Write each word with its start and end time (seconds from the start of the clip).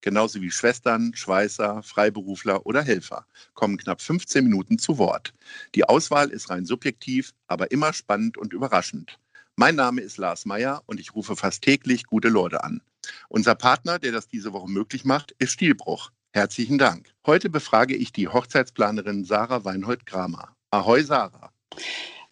genauso 0.00 0.40
wie 0.40 0.50
Schwestern, 0.50 1.14
Schweißer, 1.14 1.82
Freiberufler 1.82 2.66
oder 2.66 2.82
Helfer, 2.82 3.26
kommen 3.54 3.76
knapp 3.76 4.00
15 4.00 4.44
Minuten 4.44 4.78
zu 4.78 4.98
Wort. 4.98 5.34
Die 5.74 5.84
Auswahl 5.84 6.30
ist 6.30 6.50
rein 6.50 6.64
subjektiv, 6.64 7.32
aber 7.46 7.70
immer 7.70 7.92
spannend 7.92 8.38
und 8.38 8.52
überraschend. 8.52 9.18
Mein 9.56 9.74
Name 9.74 10.00
ist 10.00 10.18
Lars 10.18 10.46
Meyer 10.46 10.82
und 10.86 11.00
ich 11.00 11.14
rufe 11.14 11.34
fast 11.34 11.62
täglich 11.62 12.04
gute 12.04 12.28
Leute 12.28 12.62
an. 12.62 12.80
Unser 13.28 13.54
Partner, 13.54 13.98
der 13.98 14.12
das 14.12 14.28
diese 14.28 14.52
Woche 14.52 14.70
möglich 14.70 15.04
macht, 15.04 15.32
ist 15.38 15.52
Stilbruch. 15.52 16.10
Herzlichen 16.32 16.78
Dank. 16.78 17.10
Heute 17.26 17.50
befrage 17.50 17.96
ich 17.96 18.12
die 18.12 18.28
Hochzeitsplanerin 18.28 19.24
Sarah 19.24 19.64
Weinhold-Kramer. 19.64 20.54
Ahoi, 20.70 21.02
Sarah. 21.02 21.50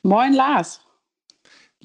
Moin, 0.03 0.35
Lars. 0.35 0.86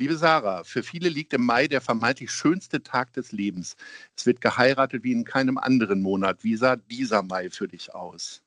Liebe 0.01 0.17
Sarah, 0.17 0.63
für 0.63 0.81
viele 0.81 1.09
liegt 1.09 1.31
im 1.31 1.45
Mai 1.45 1.67
der 1.67 1.79
vermeintlich 1.79 2.31
schönste 2.31 2.81
Tag 2.81 3.13
des 3.13 3.31
Lebens. 3.33 3.75
Es 4.17 4.25
wird 4.25 4.41
geheiratet 4.41 5.03
wie 5.03 5.11
in 5.11 5.25
keinem 5.25 5.59
anderen 5.59 6.01
Monat. 6.01 6.39
Wie 6.43 6.55
sah 6.55 6.75
dieser 6.75 7.21
Mai 7.21 7.51
für 7.51 7.67
dich 7.67 7.93
aus? 7.93 8.41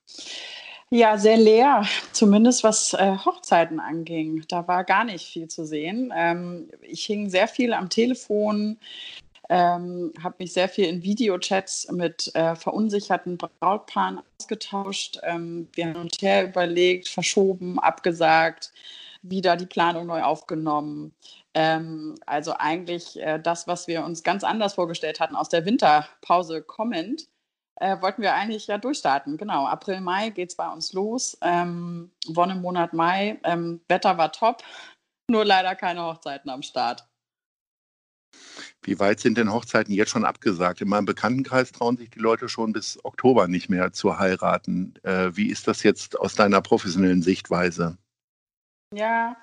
Ja, 0.91 1.17
sehr 1.17 1.37
leer, 1.37 1.87
zumindest 2.11 2.65
was 2.65 2.93
äh, 2.95 3.17
Hochzeiten 3.25 3.79
anging. 3.79 4.45
Da 4.49 4.67
war 4.67 4.83
gar 4.83 5.05
nicht 5.05 5.29
viel 5.29 5.47
zu 5.47 5.65
sehen. 5.65 6.13
Ähm, 6.17 6.71
ich 6.83 7.05
hing 7.05 7.31
sehr 7.31 7.47
viel 7.47 7.73
am 7.73 7.89
Telefon, 7.89 8.77
ähm, 9.49 10.13
habe 10.21 10.35
mich 10.41 10.55
sehr 10.55 10.69
viel 10.69 10.87
in 10.87 11.05
Videochats 11.05 11.87
mit 11.93 12.35
äh, 12.35 12.57
verunsicherten 12.57 13.39
Brautpaaren 13.39 14.21
ausgetauscht. 14.41 15.21
Ähm, 15.23 15.69
wir 15.75 15.87
haben 15.87 16.01
uns 16.01 16.21
her 16.21 16.49
überlegt, 16.49 17.09
verschoben, 17.09 17.79
abgesagt 17.79 18.73
wieder 19.25 19.57
die 19.57 19.67
Planung 19.67 20.07
neu 20.07 20.23
aufgenommen. 20.23 21.13
Ähm, 21.55 22.17
also 22.27 22.55
eigentlich 22.59 23.21
äh, 23.21 23.39
das, 23.39 23.67
was 23.69 23.87
wir 23.87 24.05
uns 24.05 24.23
ganz 24.23 24.43
anders 24.45 24.75
vorgestellt 24.75 25.21
hatten 25.21 25.37
aus 25.37 25.49
der 25.49 25.65
Winterpause 25.65 26.63
kommend, 26.63 27.29
äh, 27.77 28.01
wollten 28.01 28.23
wir 28.23 28.35
eigentlich 28.35 28.67
ja 28.67 28.79
durchstarten. 28.79 29.37
Genau, 29.37 29.67
April, 29.67 30.01
Mai 30.01 30.31
geht 30.31 30.51
es 30.51 30.57
bei 30.57 30.69
uns 30.69 30.93
los. 30.93 31.39
Ähm, 31.43 32.11
Wonne 32.27 32.55
im 32.55 32.63
Monat 32.63 32.93
Mai. 32.93 33.39
Ähm, 33.45 33.81
Wetter 33.89 34.19
war 34.19 34.33
top, 34.33 34.63
nur 35.29 35.45
leider 35.45 35.75
keine 35.75 36.03
Hochzeiten 36.03 36.51
am 36.51 36.63
Start. 36.63 37.07
Wie 38.83 38.99
weit 38.99 39.21
sind 39.21 39.39
denn 39.39 39.53
Hochzeiten 39.53 39.95
jetzt 39.95 40.11
schon 40.11 40.25
abgesagt? 40.25 40.81
In 40.81 40.89
meinem 40.89 41.07
Bekanntenkreis 41.07 41.73
trauen 41.73 41.97
sich 41.97 42.11
die 42.11 42.19
Leute 42.19 42.49
schon 42.49 42.73
bis 42.73 42.99
Oktober 43.05 43.49
nicht 43.49 43.69
mehr 43.69 43.93
zu 43.93 44.19
heiraten. 44.19 44.95
Äh, 45.03 45.31
wie 45.37 45.49
ist 45.49 45.69
das 45.69 45.83
jetzt 45.83 46.19
aus 46.19 46.35
deiner 46.35 46.61
professionellen 46.61 47.23
Sichtweise? 47.23 47.97
Ja, 48.93 49.37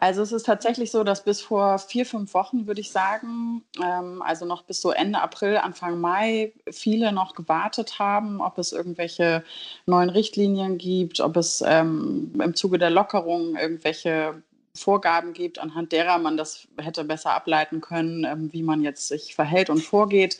also 0.00 0.22
es 0.22 0.32
ist 0.32 0.46
tatsächlich 0.46 0.90
so, 0.90 1.02
dass 1.02 1.24
bis 1.24 1.40
vor 1.40 1.78
vier, 1.78 2.06
fünf 2.06 2.32
Wochen, 2.34 2.66
würde 2.66 2.80
ich 2.80 2.90
sagen, 2.90 3.64
ähm, 3.82 4.22
also 4.22 4.44
noch 4.44 4.62
bis 4.62 4.80
so 4.80 4.90
Ende 4.90 5.20
April, 5.20 5.56
Anfang 5.56 6.00
Mai, 6.00 6.52
viele 6.70 7.12
noch 7.12 7.34
gewartet 7.34 7.98
haben, 7.98 8.40
ob 8.40 8.58
es 8.58 8.72
irgendwelche 8.72 9.42
neuen 9.86 10.10
Richtlinien 10.10 10.78
gibt, 10.78 11.20
ob 11.20 11.36
es 11.36 11.64
ähm, 11.66 12.32
im 12.42 12.54
Zuge 12.54 12.78
der 12.78 12.90
Lockerung 12.90 13.56
irgendwelche 13.56 14.42
Vorgaben 14.74 15.32
gibt, 15.32 15.58
anhand 15.58 15.90
derer 15.90 16.18
man 16.18 16.36
das 16.36 16.68
hätte 16.78 17.02
besser 17.04 17.32
ableiten 17.32 17.80
können, 17.80 18.24
ähm, 18.24 18.52
wie 18.52 18.62
man 18.62 18.82
jetzt 18.82 19.08
sich 19.08 19.34
verhält 19.34 19.68
und 19.68 19.80
vorgeht. 19.82 20.38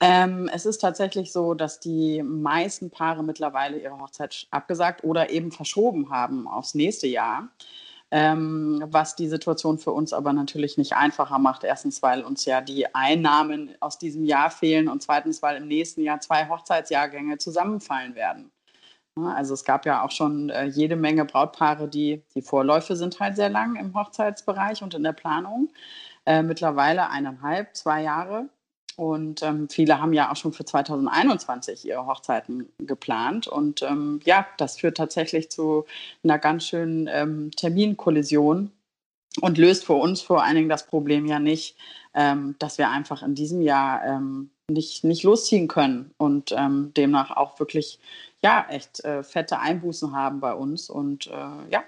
Ähm, 0.00 0.50
es 0.52 0.66
ist 0.66 0.78
tatsächlich 0.78 1.32
so, 1.32 1.54
dass 1.54 1.80
die 1.80 2.22
meisten 2.22 2.90
Paare 2.90 3.24
mittlerweile 3.24 3.78
ihre 3.78 3.98
Hochzeit 3.98 4.46
abgesagt 4.50 5.02
oder 5.02 5.30
eben 5.30 5.50
verschoben 5.50 6.10
haben 6.10 6.46
aufs 6.46 6.74
nächste 6.74 7.06
Jahr. 7.06 7.48
Ähm, 8.16 8.80
was 8.86 9.16
die 9.16 9.26
Situation 9.26 9.76
für 9.76 9.90
uns 9.90 10.12
aber 10.12 10.32
natürlich 10.32 10.78
nicht 10.78 10.92
einfacher 10.92 11.40
macht. 11.40 11.64
Erstens, 11.64 12.00
weil 12.00 12.22
uns 12.22 12.44
ja 12.44 12.60
die 12.60 12.94
Einnahmen 12.94 13.74
aus 13.80 13.98
diesem 13.98 14.24
Jahr 14.24 14.50
fehlen 14.50 14.88
und 14.88 15.02
zweitens, 15.02 15.42
weil 15.42 15.56
im 15.56 15.66
nächsten 15.66 16.00
Jahr 16.00 16.20
zwei 16.20 16.48
Hochzeitsjahrgänge 16.48 17.38
zusammenfallen 17.38 18.14
werden. 18.14 18.52
Also 19.16 19.54
es 19.54 19.64
gab 19.64 19.84
ja 19.84 20.04
auch 20.04 20.12
schon 20.12 20.48
äh, 20.50 20.66
jede 20.66 20.94
Menge 20.94 21.24
Brautpaare, 21.24 21.88
die, 21.88 22.22
die 22.36 22.42
Vorläufe 22.42 22.94
sind 22.94 23.18
halt 23.18 23.34
sehr 23.34 23.48
lang 23.48 23.74
im 23.74 23.94
Hochzeitsbereich 23.94 24.84
und 24.84 24.94
in 24.94 25.02
der 25.02 25.12
Planung. 25.12 25.72
Äh, 26.24 26.44
mittlerweile 26.44 27.10
eineinhalb, 27.10 27.74
zwei 27.74 28.02
Jahre. 28.02 28.48
Und 28.96 29.42
ähm, 29.42 29.68
viele 29.68 30.00
haben 30.00 30.12
ja 30.12 30.30
auch 30.30 30.36
schon 30.36 30.52
für 30.52 30.64
2021 30.64 31.86
ihre 31.86 32.06
Hochzeiten 32.06 32.68
geplant. 32.78 33.48
Und 33.48 33.82
ähm, 33.82 34.20
ja, 34.24 34.46
das 34.58 34.78
führt 34.78 34.96
tatsächlich 34.96 35.50
zu 35.50 35.84
einer 36.22 36.38
ganz 36.38 36.66
schönen 36.66 37.08
ähm, 37.10 37.50
Terminkollision 37.52 38.70
und 39.40 39.58
löst 39.58 39.84
für 39.84 39.94
uns 39.94 40.20
vor 40.20 40.44
allen 40.44 40.56
Dingen 40.56 40.68
das 40.68 40.86
Problem 40.86 41.26
ja 41.26 41.38
nicht, 41.38 41.76
ähm, 42.14 42.54
dass 42.58 42.78
wir 42.78 42.90
einfach 42.90 43.22
in 43.22 43.34
diesem 43.34 43.60
Jahr 43.60 44.04
ähm, 44.04 44.50
nicht, 44.70 45.04
nicht 45.04 45.24
losziehen 45.24 45.68
können 45.68 46.14
und 46.16 46.52
ähm, 46.56 46.92
demnach 46.96 47.30
auch 47.30 47.58
wirklich 47.58 47.98
ja 48.42 48.66
echt 48.68 49.04
äh, 49.04 49.22
fette 49.22 49.58
Einbußen 49.58 50.14
haben 50.14 50.40
bei 50.40 50.54
uns. 50.54 50.88
Und 50.88 51.26
äh, 51.26 51.70
ja. 51.70 51.82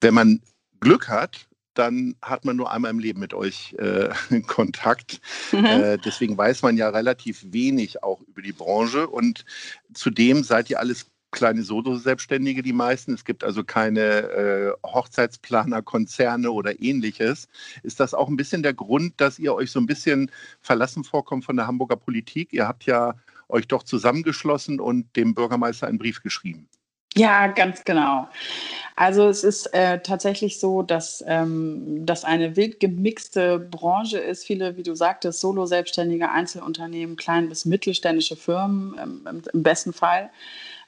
Wenn 0.00 0.14
man 0.14 0.42
Glück 0.80 1.08
hat, 1.08 1.46
dann 1.80 2.14
hat 2.20 2.44
man 2.44 2.56
nur 2.56 2.70
einmal 2.70 2.90
im 2.90 2.98
Leben 2.98 3.20
mit 3.20 3.32
euch 3.32 3.74
äh, 3.78 4.10
Kontakt. 4.46 5.20
Mhm. 5.50 5.64
Äh, 5.64 5.98
deswegen 5.98 6.36
weiß 6.36 6.62
man 6.62 6.76
ja 6.76 6.90
relativ 6.90 7.42
wenig 7.48 8.02
auch 8.02 8.20
über 8.20 8.42
die 8.42 8.52
Branche. 8.52 9.08
Und 9.08 9.46
zudem 9.94 10.44
seid 10.44 10.68
ihr 10.68 10.78
alles 10.78 11.06
kleine 11.30 11.62
Solo-Selbstständige, 11.62 12.62
die 12.62 12.74
meisten. 12.74 13.14
Es 13.14 13.24
gibt 13.24 13.44
also 13.44 13.64
keine 13.64 14.00
äh, 14.00 14.72
Hochzeitsplaner, 14.84 15.80
Konzerne 15.80 16.50
oder 16.50 16.80
ähnliches. 16.82 17.48
Ist 17.82 17.98
das 17.98 18.12
auch 18.12 18.28
ein 18.28 18.36
bisschen 18.36 18.62
der 18.62 18.74
Grund, 18.74 19.18
dass 19.18 19.38
ihr 19.38 19.54
euch 19.54 19.70
so 19.70 19.80
ein 19.80 19.86
bisschen 19.86 20.30
verlassen 20.60 21.02
vorkommt 21.02 21.46
von 21.46 21.56
der 21.56 21.66
Hamburger 21.66 21.96
Politik? 21.96 22.52
Ihr 22.52 22.68
habt 22.68 22.84
ja 22.84 23.14
euch 23.48 23.66
doch 23.66 23.84
zusammengeschlossen 23.84 24.80
und 24.80 25.16
dem 25.16 25.34
Bürgermeister 25.34 25.86
einen 25.86 25.98
Brief 25.98 26.22
geschrieben. 26.22 26.68
Ja, 27.16 27.48
ganz 27.48 27.82
genau. 27.84 28.28
Also 29.00 29.28
es 29.28 29.44
ist 29.44 29.72
äh, 29.72 30.00
tatsächlich 30.00 30.60
so, 30.60 30.82
dass 30.82 31.24
ähm, 31.26 32.04
das 32.04 32.22
eine 32.22 32.54
wild 32.54 32.80
gemixte 32.80 33.58
Branche 33.58 34.18
ist. 34.18 34.44
Viele, 34.44 34.76
wie 34.76 34.82
du 34.82 34.94
sagtest, 34.94 35.40
Solo-Selbstständige, 35.40 36.30
Einzelunternehmen, 36.30 37.16
klein 37.16 37.48
bis 37.48 37.64
mittelständische 37.64 38.36
Firmen 38.36 38.94
ähm, 39.02 39.26
im, 39.26 39.42
im, 39.54 39.62
besten 39.62 39.94
Fall, 39.94 40.28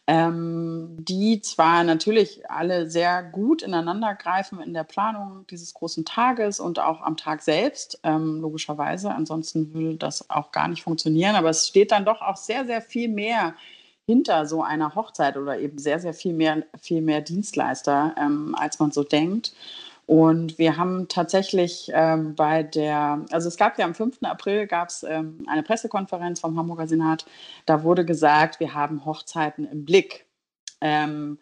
ähm, 0.06 0.90
die 0.98 1.40
zwar 1.40 1.84
natürlich 1.84 2.50
alle 2.50 2.90
sehr 2.90 3.22
gut 3.22 3.62
ineinander 3.62 4.14
greifen 4.14 4.60
in 4.60 4.74
der 4.74 4.84
Planung 4.84 5.46
dieses 5.48 5.72
großen 5.72 6.04
Tages 6.04 6.60
und 6.60 6.80
auch 6.80 7.00
am 7.00 7.16
Tag 7.16 7.40
selbst, 7.40 7.98
ähm, 8.02 8.42
logischerweise. 8.42 9.10
Ansonsten 9.10 9.72
würde 9.72 9.96
das 9.96 10.28
auch 10.28 10.52
gar 10.52 10.68
nicht 10.68 10.82
funktionieren. 10.82 11.34
Aber 11.34 11.48
es 11.48 11.66
steht 11.66 11.92
dann 11.92 12.04
doch 12.04 12.20
auch 12.20 12.36
sehr, 12.36 12.66
sehr 12.66 12.82
viel 12.82 13.08
mehr 13.08 13.54
hinter 14.06 14.46
so 14.46 14.62
einer 14.62 14.94
Hochzeit 14.94 15.36
oder 15.36 15.58
eben 15.58 15.78
sehr, 15.78 16.00
sehr 16.00 16.14
viel 16.14 16.34
mehr, 16.34 16.64
viel 16.80 17.02
mehr 17.02 17.20
Dienstleister, 17.20 18.14
ähm, 18.18 18.54
als 18.58 18.78
man 18.78 18.90
so 18.90 19.04
denkt. 19.04 19.54
Und 20.06 20.58
wir 20.58 20.76
haben 20.76 21.08
tatsächlich 21.08 21.90
ähm, 21.94 22.34
bei 22.34 22.64
der, 22.64 23.24
also 23.30 23.48
es 23.48 23.56
gab 23.56 23.78
ja 23.78 23.84
am 23.84 23.94
5. 23.94 24.18
April 24.22 24.66
gab 24.66 24.88
es 24.88 25.04
ähm, 25.04 25.44
eine 25.46 25.62
Pressekonferenz 25.62 26.41
vom 26.41 26.58
Hamburger 26.58 26.88
Senat, 26.88 27.24
da 27.66 27.84
wurde 27.84 28.04
gesagt, 28.04 28.58
wir 28.58 28.74
haben 28.74 29.04
Hochzeiten 29.04 29.65
im 29.65 29.84
Blick. 29.84 30.27
Ähm, 30.80 31.38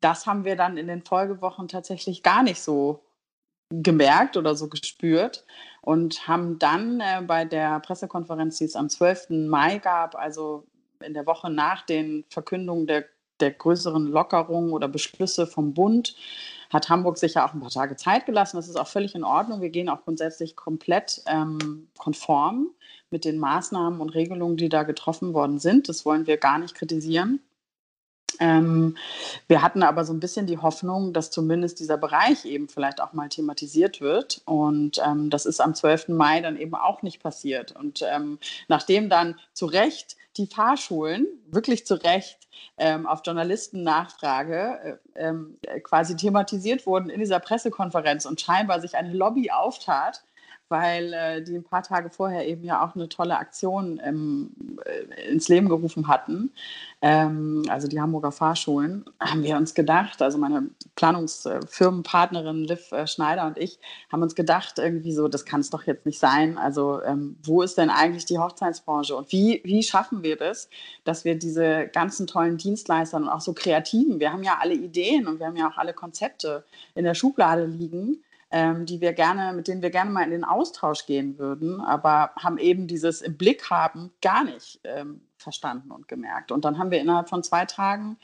das 0.00 0.26
haben 0.26 0.44
wir 0.44 0.56
dann 0.56 0.76
in 0.76 0.88
den 0.88 1.02
Folgewochen 1.02 1.68
tatsächlich 1.68 2.22
gar 2.22 2.42
nicht 2.42 2.60
so 2.60 3.02
gemerkt 3.70 4.36
oder 4.36 4.54
so 4.54 4.68
gespürt 4.68 5.46
und 5.80 6.28
haben 6.28 6.58
dann 6.58 7.00
äh, 7.00 7.22
bei 7.26 7.46
der 7.46 7.80
Pressekonferenz, 7.80 8.58
die 8.58 8.64
es 8.64 8.76
am 8.76 8.90
12. 8.90 9.30
Mai 9.30 9.78
gab, 9.78 10.14
also 10.14 10.66
in 11.02 11.14
der 11.14 11.26
Woche 11.26 11.50
nach 11.50 11.84
den 11.84 12.24
Verkündungen 12.28 12.86
der, 12.86 13.04
der 13.40 13.50
größeren 13.50 14.06
Lockerungen 14.06 14.72
oder 14.72 14.88
Beschlüsse 14.88 15.46
vom 15.46 15.74
Bund 15.74 16.14
hat 16.72 16.88
Hamburg 16.88 17.18
sich 17.18 17.34
ja 17.34 17.46
auch 17.46 17.52
ein 17.52 17.60
paar 17.60 17.70
Tage 17.70 17.96
Zeit 17.96 18.24
gelassen. 18.24 18.56
Das 18.56 18.68
ist 18.68 18.80
auch 18.80 18.88
völlig 18.88 19.14
in 19.14 19.24
Ordnung. 19.24 19.60
Wir 19.60 19.68
gehen 19.68 19.90
auch 19.90 20.04
grundsätzlich 20.04 20.56
komplett 20.56 21.22
ähm, 21.26 21.88
konform 21.98 22.68
mit 23.10 23.26
den 23.26 23.38
Maßnahmen 23.38 24.00
und 24.00 24.10
Regelungen, 24.10 24.56
die 24.56 24.70
da 24.70 24.82
getroffen 24.82 25.34
worden 25.34 25.58
sind. 25.58 25.88
Das 25.88 26.06
wollen 26.06 26.26
wir 26.26 26.38
gar 26.38 26.58
nicht 26.58 26.74
kritisieren. 26.74 27.40
Ähm, 28.42 28.96
wir 29.46 29.62
hatten 29.62 29.84
aber 29.84 30.04
so 30.04 30.12
ein 30.12 30.18
bisschen 30.18 30.46
die 30.46 30.58
Hoffnung, 30.58 31.12
dass 31.12 31.30
zumindest 31.30 31.78
dieser 31.78 31.96
Bereich 31.96 32.44
eben 32.44 32.68
vielleicht 32.68 33.00
auch 33.00 33.12
mal 33.12 33.28
thematisiert 33.28 34.00
wird. 34.00 34.42
Und 34.46 35.00
ähm, 35.06 35.30
das 35.30 35.46
ist 35.46 35.60
am 35.60 35.76
12. 35.76 36.08
Mai 36.08 36.40
dann 36.40 36.56
eben 36.56 36.74
auch 36.74 37.02
nicht 37.02 37.22
passiert. 37.22 37.70
Und 37.76 38.02
ähm, 38.02 38.40
nachdem 38.66 39.08
dann 39.08 39.38
zu 39.52 39.66
Recht 39.66 40.16
die 40.36 40.46
Fahrschulen, 40.46 41.26
wirklich 41.46 41.86
zu 41.86 41.94
Recht, 41.94 42.38
ähm, 42.78 43.06
auf 43.06 43.20
Journalistennachfrage 43.24 44.98
äh, 45.14 45.28
ähm, 45.28 45.58
quasi 45.84 46.16
thematisiert 46.16 46.84
wurden 46.86 47.10
in 47.10 47.20
dieser 47.20 47.38
Pressekonferenz 47.38 48.24
und 48.26 48.40
scheinbar 48.40 48.80
sich 48.80 48.96
eine 48.96 49.12
Lobby 49.12 49.52
auftat, 49.52 50.24
weil 50.72 51.12
äh, 51.12 51.42
die 51.42 51.54
ein 51.54 51.62
paar 51.62 51.82
Tage 51.82 52.10
vorher 52.10 52.48
eben 52.48 52.64
ja 52.64 52.84
auch 52.84 52.96
eine 52.96 53.08
tolle 53.08 53.38
Aktion 53.38 54.00
ähm, 54.02 54.50
äh, 54.84 55.30
ins 55.30 55.48
Leben 55.48 55.68
gerufen 55.68 56.08
hatten. 56.08 56.50
Ähm, 57.02 57.62
also 57.68 57.86
die 57.86 58.00
Hamburger 58.00 58.32
Fahrschulen, 58.32 59.04
haben 59.20 59.42
wir 59.42 59.56
uns 59.56 59.74
gedacht, 59.74 60.22
also 60.22 60.38
meine 60.38 60.70
Planungsfirmenpartnerin 60.96 62.64
Liv 62.64 62.90
äh, 62.90 63.06
Schneider 63.06 63.46
und 63.46 63.58
ich 63.58 63.78
haben 64.10 64.22
uns 64.22 64.34
gedacht, 64.34 64.78
irgendwie 64.78 65.12
so, 65.12 65.28
das 65.28 65.44
kann 65.44 65.60
es 65.60 65.68
doch 65.68 65.84
jetzt 65.84 66.06
nicht 66.06 66.18
sein. 66.18 66.56
Also 66.56 67.02
ähm, 67.02 67.36
wo 67.44 67.62
ist 67.62 67.76
denn 67.76 67.90
eigentlich 67.90 68.24
die 68.24 68.38
Hochzeitsbranche 68.38 69.14
und 69.14 69.30
wie, 69.30 69.60
wie 69.64 69.82
schaffen 69.82 70.22
wir 70.22 70.36
das, 70.36 70.70
dass 71.04 71.24
wir 71.26 71.38
diese 71.38 71.86
ganzen 71.92 72.26
tollen 72.26 72.56
Dienstleister 72.56 73.18
und 73.18 73.28
auch 73.28 73.42
so 73.42 73.52
kreativen, 73.52 74.18
wir 74.18 74.32
haben 74.32 74.42
ja 74.42 74.58
alle 74.60 74.74
Ideen 74.74 75.28
und 75.28 75.38
wir 75.38 75.46
haben 75.46 75.56
ja 75.56 75.68
auch 75.68 75.76
alle 75.76 75.92
Konzepte 75.92 76.64
in 76.94 77.04
der 77.04 77.14
Schublade 77.14 77.66
liegen 77.66 78.22
ähm, 78.52 78.84
die 78.84 79.00
wir 79.00 79.14
gerne, 79.14 79.54
mit 79.54 79.66
denen 79.66 79.82
wir 79.82 79.90
gerne 79.90 80.10
mal 80.10 80.22
in 80.24 80.30
den 80.30 80.44
Austausch 80.44 81.06
gehen 81.06 81.38
würden, 81.38 81.80
aber 81.80 82.30
haben 82.38 82.58
eben 82.58 82.86
dieses 82.86 83.22
im 83.22 83.36
Blick 83.36 83.70
haben 83.70 84.12
gar 84.20 84.44
nicht 84.44 84.80
ähm, 84.84 85.22
verstanden 85.38 85.90
und 85.90 86.06
gemerkt. 86.06 86.52
Und 86.52 86.64
dann 86.64 86.78
haben 86.78 86.90
wir 86.90 87.00
innerhalb 87.00 87.30
von 87.30 87.42
zwei 87.42 87.64
Tagen 87.64 88.18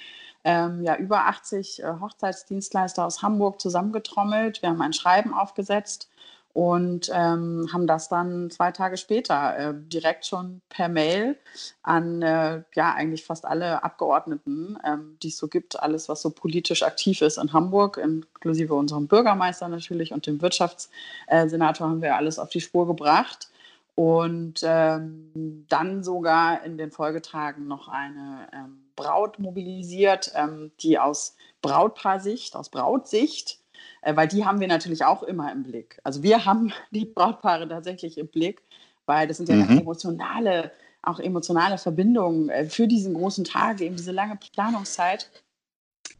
ähm, 0.44 0.82
ja 0.82 0.96
über 0.96 1.26
80 1.26 1.82
äh, 1.82 1.94
Hochzeitsdienstleister 2.00 3.06
aus 3.06 3.22
Hamburg 3.22 3.60
zusammengetrommelt. 3.60 4.60
Wir 4.62 4.68
haben 4.68 4.82
ein 4.82 4.92
Schreiben 4.92 5.32
aufgesetzt 5.32 6.10
und 6.52 7.10
ähm, 7.12 7.68
haben 7.72 7.86
das 7.86 8.08
dann 8.08 8.50
zwei 8.50 8.72
Tage 8.72 8.96
später 8.96 9.56
äh, 9.56 9.74
direkt 9.76 10.26
schon 10.26 10.60
per 10.68 10.88
Mail 10.88 11.36
an 11.82 12.22
äh, 12.22 12.62
ja 12.74 12.94
eigentlich 12.94 13.24
fast 13.24 13.44
alle 13.44 13.84
Abgeordneten, 13.84 14.76
ähm, 14.84 15.16
die 15.22 15.28
es 15.28 15.38
so 15.38 15.48
gibt, 15.48 15.80
alles 15.80 16.08
was 16.08 16.22
so 16.22 16.30
politisch 16.30 16.82
aktiv 16.82 17.22
ist 17.22 17.38
in 17.38 17.52
Hamburg, 17.52 17.98
inklusive 17.98 18.74
unserem 18.74 19.06
Bürgermeister 19.06 19.68
natürlich 19.68 20.12
und 20.12 20.26
dem 20.26 20.42
Wirtschaftssenator 20.42 21.88
haben 21.88 22.02
wir 22.02 22.16
alles 22.16 22.38
auf 22.38 22.48
die 22.48 22.60
Spur 22.60 22.86
gebracht. 22.86 23.48
Und 23.94 24.60
ähm, 24.62 25.66
dann 25.68 26.04
sogar 26.04 26.62
in 26.62 26.78
den 26.78 26.92
Folgetagen 26.92 27.66
noch 27.66 27.88
eine 27.88 28.46
ähm, 28.52 28.84
Braut 28.94 29.40
mobilisiert, 29.40 30.30
ähm, 30.36 30.70
die 30.80 31.00
aus 31.00 31.34
Brautpaarsicht, 31.62 32.54
aus 32.54 32.68
Brautsicht 32.68 33.58
äh, 33.58 33.67
weil 34.04 34.28
die 34.28 34.44
haben 34.44 34.60
wir 34.60 34.68
natürlich 34.68 35.04
auch 35.04 35.22
immer 35.22 35.52
im 35.52 35.62
Blick. 35.62 35.98
Also 36.04 36.22
wir 36.22 36.44
haben 36.44 36.72
die 36.90 37.04
Brautpaare 37.04 37.68
tatsächlich 37.68 38.18
im 38.18 38.28
Blick, 38.28 38.62
weil 39.06 39.26
das 39.26 39.38
sind 39.38 39.48
ja 39.48 39.56
mhm. 39.56 39.78
emotionale, 39.78 40.72
auch 41.02 41.20
emotionale 41.20 41.78
Verbindungen 41.78 42.48
äh, 42.48 42.66
für 42.66 42.86
diesen 42.86 43.14
großen 43.14 43.44
Tag, 43.44 43.80
eben 43.80 43.96
diese 43.96 44.12
lange 44.12 44.38
Planungszeit, 44.52 45.30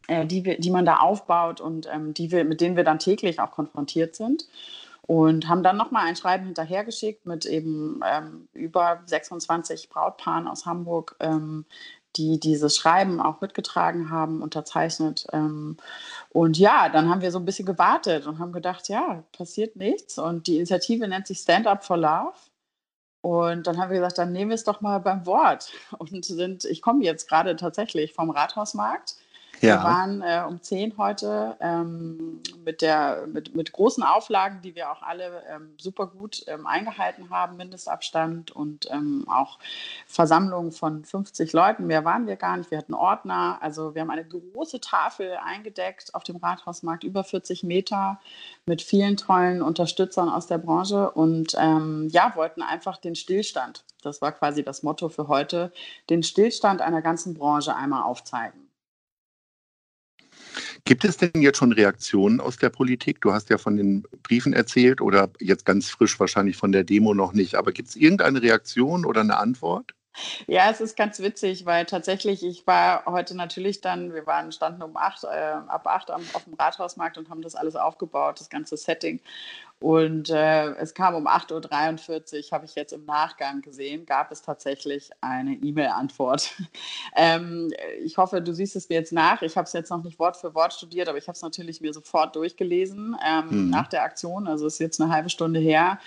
äh, 0.07 0.25
die, 0.25 0.43
wir, 0.45 0.59
die 0.59 0.71
man 0.71 0.85
da 0.85 0.97
aufbaut 0.97 1.61
und 1.61 1.87
ähm, 1.91 2.13
die 2.13 2.31
wir, 2.31 2.43
mit 2.43 2.61
denen 2.61 2.75
wir 2.75 2.83
dann 2.83 2.99
täglich 2.99 3.39
auch 3.39 3.51
konfrontiert 3.51 4.15
sind. 4.15 4.47
Und 5.01 5.47
haben 5.47 5.63
dann 5.63 5.75
nochmal 5.75 6.05
ein 6.05 6.15
Schreiben 6.15 6.45
hinterhergeschickt 6.45 7.25
mit 7.25 7.47
eben 7.47 7.99
ähm, 8.05 8.47
über 8.53 9.01
26 9.07 9.89
Brautpaaren 9.89 10.47
aus 10.47 10.67
Hamburg, 10.67 11.15
ähm, 11.19 11.65
die 12.15 12.39
dieses 12.39 12.75
Schreiben 12.75 13.21
auch 13.21 13.41
mitgetragen 13.41 14.09
haben, 14.09 14.41
unterzeichnet. 14.41 15.27
Ähm, 15.31 15.77
und 16.29 16.57
ja, 16.57 16.89
dann 16.89 17.09
haben 17.09 17.21
wir 17.21 17.31
so 17.31 17.39
ein 17.39 17.45
bisschen 17.45 17.65
gewartet 17.65 18.25
und 18.27 18.39
haben 18.39 18.51
gedacht, 18.51 18.89
ja, 18.89 19.23
passiert 19.31 19.75
nichts. 19.75 20.17
Und 20.17 20.47
die 20.47 20.57
Initiative 20.57 21.07
nennt 21.07 21.27
sich 21.27 21.39
Stand 21.39 21.67
Up 21.67 21.83
for 21.83 21.97
Love. 21.97 22.33
Und 23.21 23.67
dann 23.67 23.77
haben 23.77 23.89
wir 23.89 23.97
gesagt, 23.97 24.17
dann 24.17 24.31
nehmen 24.31 24.49
wir 24.51 24.55
es 24.55 24.63
doch 24.63 24.81
mal 24.81 24.99
beim 24.99 25.25
Wort. 25.25 25.71
Und 25.97 26.25
sind, 26.25 26.65
ich 26.65 26.81
komme 26.81 27.03
jetzt 27.03 27.27
gerade 27.27 27.55
tatsächlich 27.55 28.13
vom 28.13 28.29
Rathausmarkt 28.29 29.15
ja. 29.61 29.77
Wir 29.77 29.83
waren 29.83 30.21
äh, 30.21 30.43
um 30.47 30.61
10 30.61 30.97
heute 30.97 31.55
ähm, 31.59 32.41
mit, 32.65 32.81
der, 32.81 33.27
mit, 33.27 33.55
mit 33.55 33.71
großen 33.71 34.03
Auflagen, 34.03 34.61
die 34.61 34.75
wir 34.75 34.91
auch 34.91 35.01
alle 35.01 35.43
ähm, 35.49 35.73
super 35.77 36.07
gut 36.07 36.43
ähm, 36.47 36.65
eingehalten 36.65 37.29
haben, 37.29 37.57
Mindestabstand 37.57 38.51
und 38.51 38.89
ähm, 38.91 39.25
auch 39.27 39.59
Versammlungen 40.07 40.71
von 40.71 41.03
50 41.03 41.53
Leuten. 41.53 41.87
Mehr 41.87 42.05
waren 42.05 42.27
wir 42.27 42.35
gar 42.35 42.57
nicht. 42.57 42.71
Wir 42.71 42.77
hatten 42.77 42.93
Ordner. 42.93 43.57
Also 43.61 43.95
wir 43.95 44.01
haben 44.01 44.11
eine 44.11 44.25
große 44.25 44.79
Tafel 44.81 45.37
eingedeckt 45.43 46.15
auf 46.15 46.23
dem 46.23 46.37
Rathausmarkt, 46.37 47.03
über 47.03 47.23
40 47.23 47.63
Meter, 47.63 48.19
mit 48.65 48.81
vielen 48.81 49.17
tollen 49.17 49.61
Unterstützern 49.61 50.29
aus 50.29 50.47
der 50.47 50.57
Branche 50.57 51.11
und 51.11 51.55
ähm, 51.57 52.07
ja, 52.11 52.33
wollten 52.35 52.61
einfach 52.61 52.97
den 52.97 53.15
Stillstand, 53.15 53.83
das 54.01 54.21
war 54.21 54.31
quasi 54.31 54.63
das 54.63 54.83
Motto 54.83 55.09
für 55.09 55.27
heute, 55.27 55.71
den 56.09 56.23
Stillstand 56.23 56.81
einer 56.81 57.01
ganzen 57.01 57.33
Branche 57.33 57.75
einmal 57.75 58.03
aufzeigen. 58.03 58.68
Gibt 60.89 61.05
es 61.05 61.17
denn 61.17 61.29
jetzt 61.35 61.59
schon 61.59 61.71
Reaktionen 61.71 62.39
aus 62.39 62.57
der 62.57 62.71
Politik? 62.71 63.21
Du 63.21 63.31
hast 63.31 63.51
ja 63.51 63.59
von 63.59 63.77
den 63.77 64.07
Briefen 64.23 64.53
erzählt 64.53 65.01
oder 65.01 65.29
jetzt 65.39 65.63
ganz 65.63 65.87
frisch 65.87 66.19
wahrscheinlich 66.19 66.57
von 66.57 66.71
der 66.71 66.83
Demo 66.83 67.13
noch 67.13 67.31
nicht. 67.31 67.53
Aber 67.53 67.71
gibt 67.71 67.89
es 67.89 67.95
irgendeine 67.95 68.41
Reaktion 68.41 69.05
oder 69.05 69.21
eine 69.21 69.37
Antwort? 69.37 69.93
Ja, 70.47 70.71
es 70.71 70.81
ist 70.81 70.97
ganz 70.97 71.19
witzig, 71.19 71.67
weil 71.67 71.85
tatsächlich, 71.85 72.43
ich 72.43 72.65
war 72.65 73.05
heute 73.05 73.37
natürlich 73.37 73.81
dann, 73.81 74.15
wir 74.15 74.25
waren, 74.25 74.51
standen 74.51 74.81
um 74.81 74.97
acht, 74.97 75.25
äh, 75.25 75.27
ab 75.27 75.85
acht 75.85 76.09
am, 76.09 76.23
auf 76.33 76.45
dem 76.45 76.55
Rathausmarkt 76.55 77.19
und 77.19 77.29
haben 77.29 77.43
das 77.43 77.53
alles 77.53 77.75
aufgebaut, 77.75 78.39
das 78.39 78.49
ganze 78.49 78.75
Setting. 78.75 79.21
Und 79.79 80.29
äh, 80.29 80.71
es 80.75 80.93
kam 80.93 81.15
um 81.15 81.25
8.43 81.25 82.47
Uhr, 82.47 82.51
habe 82.51 82.65
ich 82.65 82.75
jetzt 82.75 82.91
im 82.91 83.05
Nachgang 83.05 83.61
gesehen, 83.61 84.05
gab 84.05 84.29
es 84.29 84.41
tatsächlich 84.41 85.09
eine 85.21 85.53
E-Mail-Antwort. 85.53 86.53
ähm, 87.15 87.71
ich 88.03 88.17
hoffe, 88.17 88.41
du 88.41 88.53
siehst 88.53 88.75
es 88.75 88.89
mir 88.89 88.95
jetzt 88.95 89.13
nach. 89.13 89.41
Ich 89.41 89.55
habe 89.55 89.65
es 89.65 89.73
jetzt 89.73 89.89
noch 89.89 90.03
nicht 90.03 90.19
Wort 90.19 90.35
für 90.35 90.53
Wort 90.53 90.73
studiert, 90.73 91.07
aber 91.07 91.17
ich 91.17 91.27
habe 91.27 91.35
es 91.35 91.41
natürlich 91.41 91.79
mir 91.79 91.93
sofort 91.93 92.35
durchgelesen 92.35 93.15
ähm, 93.25 93.45
mhm. 93.49 93.69
nach 93.69 93.87
der 93.87 94.03
Aktion. 94.03 94.47
Also 94.47 94.67
es 94.67 94.73
ist 94.73 94.79
jetzt 94.79 95.01
eine 95.01 95.13
halbe 95.13 95.29
Stunde 95.29 95.61
her. 95.61 95.99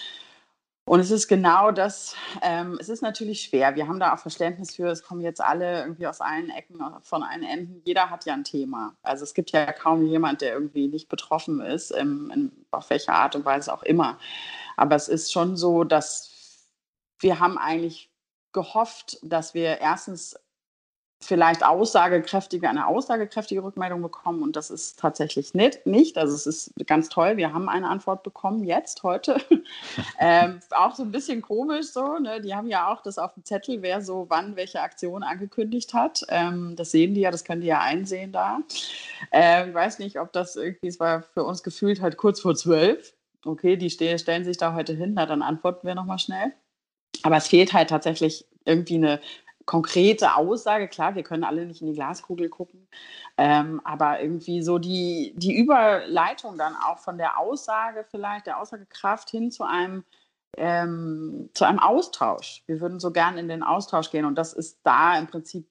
Und 0.92 1.00
es 1.00 1.10
ist 1.10 1.26
genau 1.26 1.70
das, 1.70 2.14
ähm, 2.42 2.76
es 2.78 2.90
ist 2.90 3.00
natürlich 3.00 3.44
schwer. 3.44 3.76
Wir 3.76 3.88
haben 3.88 3.98
da 3.98 4.12
auch 4.12 4.18
Verständnis 4.18 4.76
für, 4.76 4.88
es 4.88 5.02
kommen 5.02 5.22
jetzt 5.22 5.40
alle 5.40 5.80
irgendwie 5.80 6.06
aus 6.06 6.20
allen 6.20 6.50
Ecken, 6.50 6.82
von 7.00 7.22
allen 7.22 7.44
Enden. 7.44 7.80
Jeder 7.86 8.10
hat 8.10 8.26
ja 8.26 8.34
ein 8.34 8.44
Thema. 8.44 8.94
Also 9.02 9.24
es 9.24 9.32
gibt 9.32 9.52
ja 9.52 9.72
kaum 9.72 10.04
jemand, 10.04 10.42
der 10.42 10.52
irgendwie 10.52 10.88
nicht 10.88 11.08
betroffen 11.08 11.62
ist, 11.62 11.92
in, 11.92 12.30
in, 12.34 12.52
auf 12.72 12.90
welche 12.90 13.10
Art 13.10 13.34
und 13.34 13.46
Weise 13.46 13.72
auch 13.72 13.82
immer. 13.84 14.18
Aber 14.76 14.94
es 14.94 15.08
ist 15.08 15.32
schon 15.32 15.56
so, 15.56 15.82
dass 15.82 16.68
wir 17.20 17.40
haben 17.40 17.56
eigentlich 17.56 18.10
gehofft, 18.52 19.16
dass 19.22 19.54
wir 19.54 19.80
erstens 19.80 20.38
vielleicht 21.24 21.64
aussagekräftige, 21.64 22.68
eine 22.68 22.86
aussagekräftige 22.86 23.62
Rückmeldung 23.62 24.02
bekommen 24.02 24.42
und 24.42 24.56
das 24.56 24.70
ist 24.70 24.98
tatsächlich 24.98 25.54
nicht. 25.54 25.86
nicht. 25.86 26.18
Also 26.18 26.34
es 26.34 26.46
ist 26.46 26.72
ganz 26.86 27.08
toll, 27.08 27.36
wir 27.36 27.52
haben 27.52 27.68
eine 27.68 27.88
Antwort 27.88 28.22
bekommen, 28.22 28.64
jetzt, 28.64 29.02
heute. 29.02 29.36
ähm, 30.18 30.60
auch 30.70 30.94
so 30.94 31.02
ein 31.02 31.12
bisschen 31.12 31.42
komisch 31.42 31.86
so, 31.86 32.18
ne? 32.18 32.40
die 32.40 32.54
haben 32.54 32.68
ja 32.68 32.92
auch 32.92 33.02
das 33.02 33.18
auf 33.18 33.34
dem 33.34 33.44
Zettel, 33.44 33.82
wer 33.82 34.00
so 34.00 34.26
wann 34.28 34.56
welche 34.56 34.80
Aktion 34.80 35.22
angekündigt 35.22 35.94
hat. 35.94 36.22
Ähm, 36.28 36.74
das 36.76 36.90
sehen 36.90 37.14
die 37.14 37.20
ja, 37.20 37.30
das 37.30 37.44
können 37.44 37.60
die 37.60 37.68
ja 37.68 37.80
einsehen 37.80 38.32
da. 38.32 38.60
Ähm, 39.30 39.70
ich 39.70 39.74
weiß 39.74 39.98
nicht, 40.00 40.18
ob 40.18 40.32
das 40.32 40.56
irgendwie, 40.56 40.88
es 40.88 41.00
war 41.00 41.22
für 41.22 41.44
uns 41.44 41.62
gefühlt 41.62 42.00
halt 42.00 42.16
kurz 42.16 42.40
vor 42.40 42.54
zwölf. 42.54 43.14
Okay, 43.44 43.76
die 43.76 43.90
stellen 43.90 44.44
sich 44.44 44.56
da 44.56 44.74
heute 44.74 44.92
hin, 44.92 45.14
na 45.14 45.26
dann 45.26 45.42
antworten 45.42 45.86
wir 45.86 45.94
nochmal 45.94 46.18
schnell. 46.18 46.52
Aber 47.22 47.36
es 47.36 47.48
fehlt 47.48 47.72
halt 47.72 47.90
tatsächlich 47.90 48.44
irgendwie 48.64 48.96
eine 48.96 49.20
konkrete 49.66 50.36
Aussage. 50.36 50.88
Klar, 50.88 51.14
wir 51.14 51.22
können 51.22 51.44
alle 51.44 51.66
nicht 51.66 51.80
in 51.80 51.88
die 51.88 51.94
Glaskugel 51.94 52.48
gucken, 52.48 52.88
ähm, 53.38 53.80
aber 53.84 54.20
irgendwie 54.20 54.62
so 54.62 54.78
die, 54.78 55.34
die 55.36 55.56
Überleitung 55.56 56.58
dann 56.58 56.74
auch 56.76 56.98
von 56.98 57.18
der 57.18 57.38
Aussage 57.38 58.04
vielleicht, 58.10 58.46
der 58.46 58.60
Aussagekraft 58.60 59.30
hin 59.30 59.50
zu 59.50 59.64
einem, 59.64 60.04
ähm, 60.56 61.50
zu 61.54 61.64
einem 61.64 61.78
Austausch. 61.78 62.62
Wir 62.66 62.80
würden 62.80 63.00
so 63.00 63.12
gern 63.12 63.38
in 63.38 63.48
den 63.48 63.62
Austausch 63.62 64.10
gehen 64.10 64.24
und 64.24 64.36
das 64.36 64.52
ist 64.52 64.80
da 64.84 65.18
im 65.18 65.26
Prinzip 65.26 65.66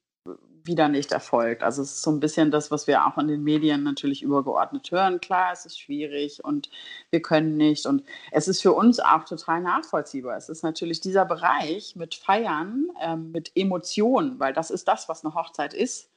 wieder 0.63 0.87
nicht 0.87 1.11
erfolgt. 1.11 1.63
Also 1.63 1.81
es 1.81 1.91
ist 1.93 2.01
so 2.01 2.11
ein 2.11 2.19
bisschen 2.19 2.51
das, 2.51 2.71
was 2.71 2.87
wir 2.87 3.05
auch 3.05 3.17
in 3.17 3.27
den 3.27 3.43
Medien 3.43 3.83
natürlich 3.83 4.23
übergeordnet 4.23 4.91
hören. 4.91 5.19
Klar, 5.19 5.51
es 5.53 5.65
ist 5.65 5.79
schwierig 5.79 6.43
und 6.43 6.69
wir 7.09 7.21
können 7.21 7.57
nicht. 7.57 7.85
Und 7.85 8.03
es 8.31 8.47
ist 8.47 8.61
für 8.61 8.73
uns 8.73 8.99
auch 8.99 9.23
total 9.25 9.61
nachvollziehbar. 9.61 10.37
Es 10.37 10.49
ist 10.49 10.63
natürlich 10.63 11.01
dieser 11.01 11.25
Bereich 11.25 11.95
mit 11.95 12.15
Feiern, 12.15 12.87
ähm, 13.01 13.31
mit 13.31 13.51
Emotionen, 13.55 14.39
weil 14.39 14.53
das 14.53 14.71
ist 14.71 14.87
das, 14.87 15.09
was 15.09 15.25
eine 15.25 15.33
Hochzeit 15.33 15.73
ist. 15.73 16.09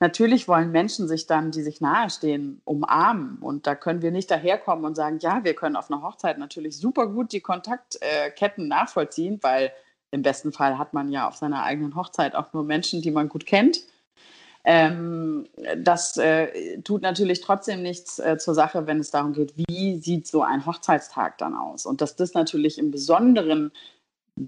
Natürlich 0.00 0.46
wollen 0.46 0.70
Menschen 0.70 1.08
sich 1.08 1.26
dann, 1.26 1.50
die 1.50 1.62
sich 1.62 1.80
nahestehen, 1.80 2.60
umarmen. 2.64 3.38
Und 3.40 3.66
da 3.66 3.74
können 3.74 4.00
wir 4.00 4.12
nicht 4.12 4.30
daherkommen 4.30 4.84
und 4.84 4.94
sagen, 4.94 5.18
ja, 5.20 5.42
wir 5.42 5.54
können 5.54 5.74
auf 5.74 5.90
einer 5.90 6.02
Hochzeit 6.02 6.38
natürlich 6.38 6.76
super 6.76 7.08
gut 7.08 7.32
die 7.32 7.40
Kontaktketten 7.40 8.68
nachvollziehen, 8.68 9.40
weil 9.42 9.72
im 10.10 10.22
besten 10.22 10.52
Fall 10.52 10.78
hat 10.78 10.94
man 10.94 11.10
ja 11.10 11.28
auf 11.28 11.36
seiner 11.36 11.62
eigenen 11.62 11.94
Hochzeit 11.94 12.34
auch 12.34 12.52
nur 12.52 12.64
Menschen, 12.64 13.02
die 13.02 13.10
man 13.10 13.28
gut 13.28 13.46
kennt. 13.46 13.80
Ähm, 14.64 15.46
das 15.76 16.16
äh, 16.16 16.80
tut 16.82 17.02
natürlich 17.02 17.40
trotzdem 17.40 17.82
nichts 17.82 18.18
äh, 18.18 18.36
zur 18.38 18.54
Sache, 18.54 18.86
wenn 18.86 19.00
es 19.00 19.10
darum 19.10 19.32
geht, 19.32 19.54
wie 19.56 19.98
sieht 19.98 20.26
so 20.26 20.42
ein 20.42 20.66
Hochzeitstag 20.66 21.38
dann 21.38 21.54
aus. 21.54 21.86
Und 21.86 22.00
dass 22.00 22.16
das 22.16 22.34
natürlich 22.34 22.78
im 22.78 22.90
Besonderen 22.90 23.70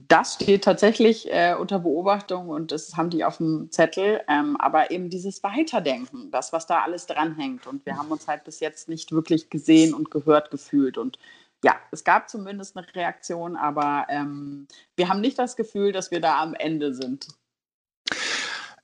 das 0.09 0.35
steht 0.35 0.65
tatsächlich 0.65 1.33
äh, 1.33 1.55
unter 1.59 1.81
Beobachtung 1.81 2.49
und 2.49 2.71
das 2.71 2.97
haben 2.97 3.11
die 3.11 3.25
auf 3.25 3.39
dem 3.39 3.71
Zettel. 3.71 4.21
Ähm, 4.29 4.57
aber 4.59 4.91
eben 4.91 5.11
dieses 5.11 5.43
Weiterdenken, 5.43 6.31
das, 6.31 6.53
was 6.53 6.67
da 6.67 6.83
alles 6.83 7.07
dranhängt. 7.07 7.67
Und 7.67 7.85
wir 7.87 7.97
haben 7.97 8.09
uns 8.09 8.29
halt 8.29 8.45
bis 8.45 8.61
jetzt 8.61 8.89
nicht 8.89 9.11
wirklich 9.11 9.51
gesehen 9.51 9.95
und 9.95 10.11
gehört 10.11 10.51
gefühlt. 10.51 10.97
Und 10.97 11.19
ja, 11.65 11.77
es 11.91 12.05
gab 12.05 12.29
zumindest 12.29 12.77
eine 12.77 12.87
Reaktion, 12.95 13.57
aber 13.57 14.07
ähm, 14.09 14.67
wir 14.97 15.09
haben 15.09 15.21
nicht 15.21 15.39
das 15.39 15.57
Gefühl, 15.57 15.93
dass 15.93 16.11
wir 16.11 16.21
da 16.21 16.41
am 16.41 16.55
Ende 16.55 16.95
sind. 16.95 17.29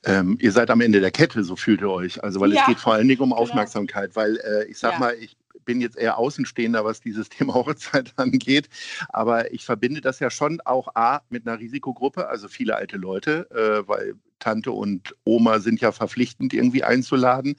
Ähm, 0.05 0.39
ihr 0.41 0.53
seid 0.53 0.71
am 0.71 0.81
Ende 0.81 1.01
der 1.01 1.11
Kette, 1.11 1.43
so 1.43 1.57
fühlt 1.57 1.81
ihr 1.81 1.91
euch. 1.91 2.23
Also, 2.23 2.39
weil 2.41 2.53
ja, 2.53 2.61
es 2.61 2.67
geht 2.67 2.79
vor 2.79 2.95
allen 2.95 3.09
Dingen 3.09 3.21
um 3.21 3.31
genau. 3.31 3.43
Aufmerksamkeit, 3.43 4.15
genau. 4.15 4.17
weil 4.17 4.37
äh, 4.37 4.65
ich 4.67 4.79
sag 4.79 4.93
ja. 4.95 4.99
mal, 4.99 5.15
ich 5.15 5.37
bin 5.65 5.81
jetzt 5.81 5.99
eher 5.99 6.17
Außenstehender, 6.17 6.85
was 6.85 7.01
dieses 7.01 7.29
Thema 7.31 7.55
Hochzeit 7.55 8.13
angeht. 8.17 8.69
Aber 9.09 9.53
ich 9.53 9.65
verbinde 9.65 10.01
das 10.01 10.21
ja 10.21 10.31
schon 10.31 10.61
auch 10.65 10.89
A 10.95 11.23
mit 11.29 11.47
einer 11.47 11.59
Risikogruppe, 11.59 12.29
also 12.29 12.47
viele 12.49 12.77
alte 12.77 12.97
Leute, 12.97 13.51
äh, 13.51 13.89
weil 13.89 14.15
Tante 14.39 14.71
und 14.71 15.17
Oma 15.25 15.61
sind 15.61 15.81
ja 15.81 15.93
verpflichtend 15.93 16.55
irgendwie 16.55 16.85
einzuladen. 16.85 17.57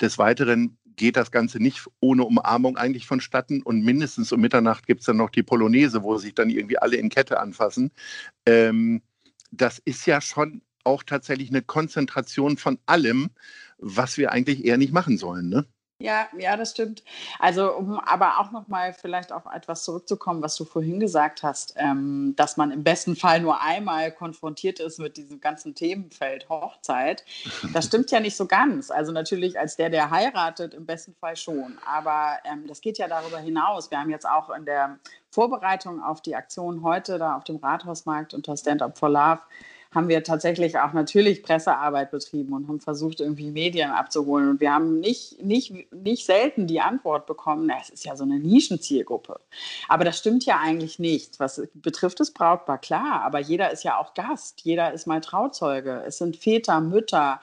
Des 0.00 0.16
Weiteren 0.16 0.78
geht 1.00 1.16
das 1.16 1.30
Ganze 1.30 1.60
nicht 1.60 1.86
ohne 2.00 2.24
Umarmung 2.24 2.76
eigentlich 2.76 3.06
vonstatten. 3.06 3.62
Und 3.62 3.82
mindestens 3.82 4.32
um 4.32 4.40
Mitternacht 4.40 4.86
gibt 4.86 5.00
es 5.00 5.06
dann 5.06 5.16
noch 5.16 5.30
die 5.30 5.42
Polonaise, 5.42 6.02
wo 6.02 6.18
sich 6.18 6.34
dann 6.34 6.50
irgendwie 6.50 6.76
alle 6.76 6.96
in 6.96 7.08
Kette 7.08 7.40
anfassen. 7.40 7.90
Ähm, 8.44 9.00
das 9.50 9.78
ist 9.78 10.04
ja 10.06 10.20
schon 10.20 10.60
auch 10.84 11.02
tatsächlich 11.02 11.48
eine 11.48 11.62
Konzentration 11.62 12.58
von 12.58 12.78
allem, 12.84 13.30
was 13.78 14.18
wir 14.18 14.30
eigentlich 14.30 14.62
eher 14.66 14.76
nicht 14.76 14.92
machen 14.92 15.16
sollen. 15.16 15.48
Ne? 15.48 15.64
Ja, 16.00 16.28
ja, 16.38 16.56
das 16.56 16.70
stimmt. 16.70 17.04
Also, 17.38 17.74
um 17.74 18.00
aber 18.00 18.40
auch 18.40 18.52
nochmal 18.52 18.94
vielleicht 18.94 19.32
auf 19.32 19.42
etwas 19.54 19.84
zurückzukommen, 19.84 20.40
was 20.40 20.56
du 20.56 20.64
vorhin 20.64 20.98
gesagt 20.98 21.42
hast, 21.42 21.74
ähm, 21.76 22.32
dass 22.36 22.56
man 22.56 22.70
im 22.70 22.82
besten 22.82 23.16
Fall 23.16 23.40
nur 23.40 23.60
einmal 23.60 24.10
konfrontiert 24.10 24.80
ist 24.80 24.98
mit 24.98 25.18
diesem 25.18 25.42
ganzen 25.42 25.74
Themenfeld 25.74 26.48
Hochzeit. 26.48 27.22
Das 27.74 27.84
stimmt 27.88 28.10
ja 28.10 28.18
nicht 28.18 28.34
so 28.34 28.46
ganz. 28.46 28.90
Also 28.90 29.12
natürlich 29.12 29.58
als 29.58 29.76
der, 29.76 29.90
der 29.90 30.10
heiratet, 30.10 30.72
im 30.72 30.86
besten 30.86 31.14
Fall 31.14 31.36
schon. 31.36 31.76
Aber 31.84 32.38
ähm, 32.50 32.66
das 32.66 32.80
geht 32.80 32.96
ja 32.96 33.06
darüber 33.06 33.38
hinaus. 33.38 33.90
Wir 33.90 34.00
haben 34.00 34.08
jetzt 34.08 34.26
auch 34.26 34.48
in 34.48 34.64
der 34.64 34.98
Vorbereitung 35.30 36.02
auf 36.02 36.22
die 36.22 36.34
Aktion 36.34 36.82
heute 36.82 37.18
da 37.18 37.36
auf 37.36 37.44
dem 37.44 37.56
Rathausmarkt 37.56 38.32
unter 38.32 38.56
Stand 38.56 38.80
Up 38.80 38.96
for 38.96 39.10
Love 39.10 39.40
haben 39.92 40.08
wir 40.08 40.22
tatsächlich 40.22 40.78
auch 40.78 40.92
natürlich 40.92 41.42
Pressearbeit 41.42 42.12
betrieben 42.12 42.52
und 42.52 42.68
haben 42.68 42.80
versucht, 42.80 43.20
irgendwie 43.20 43.50
Medien 43.50 43.90
abzuholen. 43.90 44.48
Und 44.48 44.60
wir 44.60 44.72
haben 44.72 45.00
nicht, 45.00 45.42
nicht, 45.42 45.92
nicht 45.92 46.24
selten 46.24 46.68
die 46.68 46.80
Antwort 46.80 47.26
bekommen, 47.26 47.66
na, 47.66 47.74
es 47.80 47.90
ist 47.90 48.04
ja 48.04 48.14
so 48.14 48.22
eine 48.22 48.38
Nischenzielgruppe. 48.38 49.40
Aber 49.88 50.04
das 50.04 50.18
stimmt 50.18 50.44
ja 50.44 50.60
eigentlich 50.62 51.00
nicht. 51.00 51.40
Was 51.40 51.60
betrifft 51.74 52.20
das 52.20 52.30
Brautpaar, 52.30 52.78
klar, 52.78 53.22
aber 53.22 53.40
jeder 53.40 53.72
ist 53.72 53.82
ja 53.82 53.98
auch 53.98 54.14
Gast, 54.14 54.60
jeder 54.62 54.92
ist 54.92 55.06
mal 55.06 55.20
Trauzeuge. 55.20 56.04
Es 56.06 56.18
sind 56.18 56.36
Väter, 56.36 56.80
Mütter, 56.80 57.40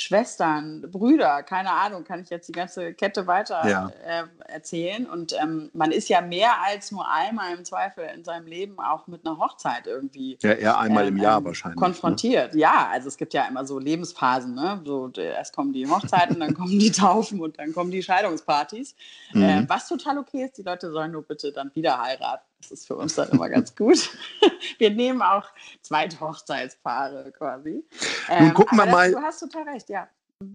Schwestern, 0.00 0.82
Brüder, 0.92 1.42
keine 1.42 1.72
Ahnung, 1.72 2.04
kann 2.04 2.22
ich 2.22 2.30
jetzt 2.30 2.46
die 2.46 2.52
ganze 2.52 2.94
Kette 2.94 3.26
weiter 3.26 3.68
ja. 3.68 3.90
äh, 4.06 4.22
erzählen. 4.46 5.06
Und 5.06 5.34
ähm, 5.42 5.70
man 5.72 5.90
ist 5.90 6.08
ja 6.08 6.20
mehr 6.20 6.62
als 6.64 6.92
nur 6.92 7.10
einmal 7.10 7.52
im 7.52 7.64
Zweifel 7.64 8.04
in 8.14 8.22
seinem 8.22 8.46
Leben 8.46 8.78
auch 8.78 9.08
mit 9.08 9.26
einer 9.26 9.38
Hochzeit 9.38 9.88
irgendwie. 9.88 10.38
Ja, 10.40 10.52
eher 10.52 10.78
einmal 10.78 11.08
ähm, 11.08 11.16
im 11.16 11.22
Jahr 11.22 11.44
wahrscheinlich. 11.44 11.80
Ne? 11.80 11.84
Konfrontiert, 11.84 12.54
ne? 12.54 12.60
ja. 12.60 12.88
Also 12.92 13.08
es 13.08 13.16
gibt 13.16 13.34
ja 13.34 13.44
immer 13.48 13.66
so 13.66 13.80
Lebensphasen, 13.80 14.54
ne? 14.54 14.80
So, 14.84 15.10
erst 15.16 15.56
kommen 15.56 15.72
die 15.72 15.88
Hochzeiten, 15.88 16.38
dann 16.38 16.54
kommen 16.54 16.78
die 16.78 16.92
Taufen 16.92 17.40
und 17.40 17.58
dann 17.58 17.72
kommen 17.72 17.90
die 17.90 18.04
Scheidungspartys. 18.04 18.94
Mhm. 19.32 19.42
Äh, 19.42 19.64
was 19.68 19.88
total 19.88 20.18
okay 20.18 20.44
ist, 20.44 20.58
die 20.58 20.62
Leute 20.62 20.92
sollen 20.92 21.10
nur 21.10 21.24
bitte 21.24 21.50
dann 21.50 21.72
wieder 21.74 22.00
heiraten. 22.00 22.47
Das 22.60 22.70
ist 22.72 22.86
für 22.86 22.96
uns 22.96 23.14
dann 23.14 23.28
immer 23.30 23.48
ganz 23.48 23.74
gut. 23.74 24.10
Wir 24.78 24.90
nehmen 24.90 25.22
auch 25.22 25.44
zweite 25.82 26.18
Hochzeitspaare 26.20 27.32
quasi. 27.32 27.84
Nun 28.28 28.48
ähm, 28.48 28.54
gucken 28.54 28.78
wir 28.78 28.86
mal. 28.86 29.12
Du 29.12 29.18
hast 29.18 29.40
total 29.40 29.62
recht, 29.68 29.88
ja. 29.88 30.08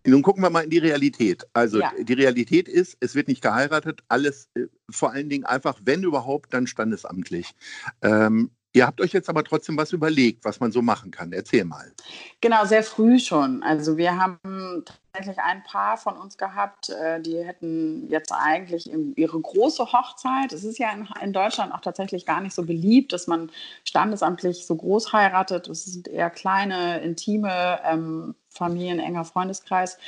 Nun 0.05 0.21
gucken 0.21 0.43
wir 0.43 0.49
mal 0.49 0.63
in 0.63 0.69
die 0.69 0.77
Realität. 0.77 1.45
Also 1.53 1.79
ja. 1.79 1.91
die 1.99 2.13
Realität 2.13 2.69
ist, 2.69 2.95
es 3.01 3.15
wird 3.15 3.27
nicht 3.27 3.41
geheiratet, 3.41 4.01
alles 4.07 4.49
äh, 4.53 4.67
vor 4.89 5.11
allen 5.11 5.29
Dingen 5.29 5.45
einfach, 5.45 5.79
wenn 5.83 6.03
überhaupt, 6.03 6.53
dann 6.53 6.67
standesamtlich. 6.67 7.53
Ähm, 8.01 8.51
Ihr 8.75 8.87
habt 8.87 8.99
euch 9.01 9.13
jetzt 9.13 9.29
aber 9.29 9.43
trotzdem 9.43 9.77
was 9.77 9.93
überlegt, 9.93 10.43
was 10.45 10.59
man 10.59 10.71
so 10.71 10.81
machen 10.81 11.11
kann. 11.11 11.31
Erzähl 11.31 11.63
mal. 11.63 11.93
Genau, 12.41 12.65
sehr 12.65 12.83
früh 12.83 13.19
schon. 13.19 13.61
Also 13.61 13.97
wir 13.97 14.17
haben 14.17 14.83
tatsächlich 15.13 15.43
ein 15.43 15.61
Paar 15.63 15.97
von 15.97 16.17
uns 16.17 16.39
gehabt, 16.39 16.89
äh, 16.89 17.21
die 17.21 17.37
hätten 17.37 18.09
jetzt 18.09 18.31
eigentlich 18.31 18.89
ihre 19.15 19.39
große 19.39 19.93
Hochzeit. 19.93 20.51
Es 20.51 20.63
ist 20.63 20.79
ja 20.79 20.89
in, 21.21 21.33
Deutschland 21.33 21.71
auch 21.71 21.81
tatsächlich 21.81 22.25
gar 22.25 22.41
nicht 22.41 22.55
so 22.55 22.63
beliebt, 22.63 23.13
dass 23.13 23.27
man 23.27 23.51
standesamtlich 23.83 24.65
so 24.65 24.75
groß 24.75 25.13
heiratet. 25.13 25.67
Es 25.67 25.85
sind 25.85 26.07
eher 26.07 26.31
kleine, 26.31 26.99
intime 27.01 27.79
ähm, 27.83 28.33
Familien, 28.49 28.99
enger 28.99 29.23
Freundeskreis. 29.23 29.99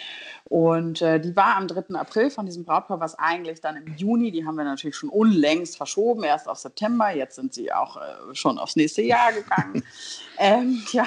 Und 0.46 1.04
äh, 1.04 1.20
die 1.20 1.36
war 1.36 1.56
am 1.58 1.68
3. 1.68 1.96
April 1.96 2.32
von 2.32 2.48
diesem 2.48 2.66
Brautpaar, 2.66 3.00
was 3.00 3.18
eigentlich 3.20 3.62
dann 3.62 3.76
im 3.76 3.96
Juni, 3.96 4.32
die 4.32 4.46
haben 4.46 4.56
wir 4.56 4.64
natürlich 4.64 4.96
schon 4.96 5.10
unlängst 5.10 5.78
verschoben, 5.78 6.24
erst 6.24 6.48
auf 6.48 6.58
September. 6.58 7.12
Jetzt 7.12 7.36
sind 7.36 7.54
sie 7.54 7.72
auch 7.72 7.98
äh, 7.98 8.34
schon 8.34 8.58
aufs 8.58 8.76
nächste 8.76 9.04
Jahr 9.04 9.34
gegangen. 9.34 9.84
ähm, 10.40 10.82
ja, 10.92 11.06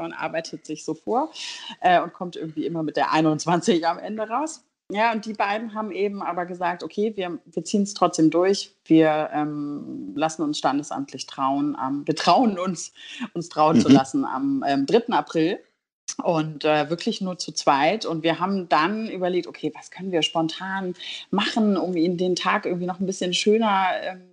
man 0.00 0.12
arbeitet 0.12 0.66
sich 0.66 0.84
so 0.84 0.94
vor 0.94 1.30
äh, 1.80 2.00
und 2.00 2.12
kommt 2.12 2.36
irgendwie 2.36 2.66
immer 2.66 2.82
mit 2.82 2.96
der 2.96 3.12
21 3.12 3.86
am 3.86 3.98
Ende 3.98 4.28
raus. 4.28 4.64
Ja, 4.92 5.12
und 5.12 5.24
die 5.24 5.34
beiden 5.34 5.72
haben 5.74 5.92
eben 5.92 6.20
aber 6.20 6.46
gesagt, 6.46 6.82
okay, 6.82 7.12
wir, 7.14 7.38
wir 7.44 7.64
ziehen 7.64 7.84
es 7.84 7.94
trotzdem 7.94 8.30
durch. 8.30 8.74
Wir 8.84 9.30
ähm, 9.32 10.12
lassen 10.16 10.42
uns 10.42 10.58
standesamtlich 10.58 11.26
trauen. 11.26 11.76
Ähm, 11.80 12.02
wir 12.06 12.16
trauen 12.16 12.58
uns, 12.58 12.92
uns 13.32 13.48
trauen 13.48 13.76
mhm. 13.76 13.80
zu 13.82 13.88
lassen 13.88 14.24
am 14.24 14.64
ähm, 14.66 14.86
3. 14.86 15.10
April 15.10 15.60
und 16.24 16.64
äh, 16.64 16.90
wirklich 16.90 17.20
nur 17.20 17.38
zu 17.38 17.52
zweit. 17.52 18.04
Und 18.04 18.24
wir 18.24 18.40
haben 18.40 18.68
dann 18.68 19.08
überlegt, 19.08 19.46
okay, 19.46 19.72
was 19.76 19.92
können 19.92 20.10
wir 20.10 20.22
spontan 20.22 20.94
machen, 21.30 21.76
um 21.76 21.96
ihn 21.96 22.16
den 22.16 22.34
Tag 22.34 22.66
irgendwie 22.66 22.86
noch 22.86 22.98
ein 22.98 23.06
bisschen 23.06 23.32
schöner 23.32 23.86
ähm, 24.02 24.22
äh, 24.22 24.29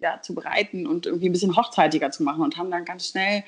ja, 0.00 0.20
zu 0.20 0.34
bereiten 0.34 0.86
und 0.86 1.06
irgendwie 1.06 1.28
ein 1.28 1.32
bisschen 1.32 1.56
hochzeitiger 1.56 2.10
zu 2.10 2.22
machen. 2.22 2.42
Und 2.42 2.56
haben 2.56 2.70
dann 2.70 2.84
ganz 2.84 3.08
schnell 3.08 3.44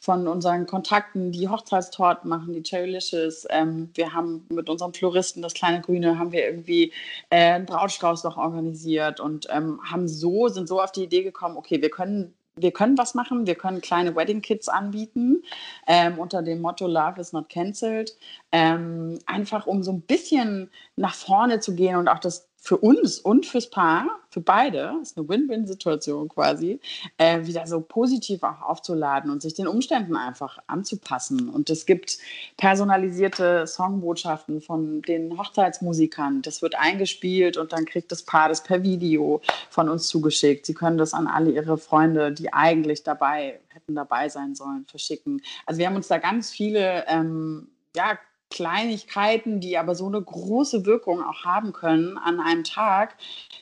von 0.00 0.28
unseren 0.28 0.66
Kontakten 0.66 1.32
die 1.32 1.48
Hochzeitstorten 1.48 2.28
machen, 2.28 2.52
die 2.52 2.62
Cherrylicious. 2.62 3.46
Ähm, 3.50 3.90
wir 3.94 4.12
haben 4.12 4.46
mit 4.50 4.68
unserem 4.68 4.94
Floristen, 4.94 5.42
das 5.42 5.54
kleine 5.54 5.80
Grüne, 5.80 6.18
haben 6.18 6.32
wir 6.32 6.44
irgendwie 6.44 6.92
äh, 7.30 7.52
einen 7.52 7.66
Brautstrauß 7.66 8.24
noch 8.24 8.36
organisiert 8.36 9.20
und 9.20 9.48
ähm, 9.50 9.80
haben 9.84 10.08
so, 10.08 10.48
sind 10.48 10.68
so 10.68 10.80
auf 10.80 10.92
die 10.92 11.04
Idee 11.04 11.22
gekommen, 11.22 11.56
okay, 11.56 11.82
wir 11.82 11.90
können 11.90 12.34
wir 12.58 12.72
können 12.72 12.96
was 12.96 13.14
machen. 13.14 13.46
Wir 13.46 13.54
können 13.54 13.82
kleine 13.82 14.16
Wedding 14.16 14.40
Kits 14.40 14.68
anbieten 14.68 15.42
ähm, 15.86 16.18
unter 16.18 16.42
dem 16.42 16.62
Motto 16.62 16.86
Love 16.86 17.20
is 17.20 17.34
not 17.34 17.50
cancelled. 17.50 18.16
Ähm, 18.50 19.18
einfach 19.26 19.66
um 19.66 19.82
so 19.82 19.92
ein 19.92 20.00
bisschen 20.00 20.70
nach 20.96 21.14
vorne 21.14 21.60
zu 21.60 21.74
gehen 21.74 21.96
und 21.96 22.08
auch 22.08 22.18
das 22.18 22.48
für 22.66 22.78
uns 22.78 23.20
und 23.20 23.46
fürs 23.46 23.70
Paar, 23.70 24.08
für 24.28 24.40
beide, 24.40 24.98
ist 25.00 25.16
eine 25.16 25.28
Win-Win-Situation 25.28 26.28
quasi, 26.28 26.80
äh, 27.16 27.46
wieder 27.46 27.64
so 27.68 27.80
positiv 27.80 28.42
auch 28.42 28.60
aufzuladen 28.60 29.30
und 29.30 29.40
sich 29.40 29.54
den 29.54 29.68
Umständen 29.68 30.16
einfach 30.16 30.58
anzupassen. 30.66 31.48
Und 31.48 31.70
es 31.70 31.86
gibt 31.86 32.18
personalisierte 32.56 33.68
Songbotschaften 33.68 34.60
von 34.60 35.00
den 35.02 35.38
Hochzeitsmusikern. 35.38 36.42
Das 36.42 36.60
wird 36.60 36.74
eingespielt 36.74 37.56
und 37.56 37.72
dann 37.72 37.84
kriegt 37.84 38.10
das 38.10 38.24
Paar 38.24 38.48
das 38.48 38.64
per 38.64 38.82
Video 38.82 39.42
von 39.70 39.88
uns 39.88 40.08
zugeschickt. 40.08 40.66
Sie 40.66 40.74
können 40.74 40.98
das 40.98 41.14
an 41.14 41.28
alle 41.28 41.52
ihre 41.52 41.78
Freunde, 41.78 42.32
die 42.32 42.52
eigentlich 42.52 43.04
dabei 43.04 43.60
hätten 43.68 43.94
dabei 43.94 44.28
sein 44.28 44.56
sollen, 44.56 44.86
verschicken. 44.88 45.40
Also 45.66 45.78
wir 45.78 45.86
haben 45.86 45.96
uns 45.96 46.08
da 46.08 46.18
ganz 46.18 46.50
viele 46.50 47.04
ähm, 47.06 47.68
ja, 47.94 48.18
Kleinigkeiten, 48.50 49.60
die 49.60 49.76
aber 49.76 49.94
so 49.94 50.06
eine 50.06 50.22
große 50.22 50.86
Wirkung 50.86 51.22
auch 51.22 51.44
haben 51.44 51.72
können 51.72 52.16
an 52.16 52.40
einem 52.40 52.64
Tag, 52.64 53.16